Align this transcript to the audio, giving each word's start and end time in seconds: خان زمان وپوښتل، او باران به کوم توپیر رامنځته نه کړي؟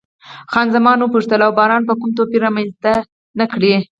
خان 0.51 0.67
زمان 0.75 0.97
وپوښتل، 0.99 1.39
او 1.45 1.51
باران 1.59 1.81
به 1.87 1.93
کوم 1.99 2.11
توپیر 2.17 2.41
رامنځته 2.45 2.93
نه 3.39 3.45
کړي؟ 3.53 3.73